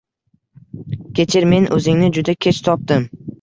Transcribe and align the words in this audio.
Kechir, 1.19 1.45
men 1.51 1.67
o‘zingni 1.77 2.09
juda 2.19 2.37
kech 2.47 2.63
topdim. 2.71 3.07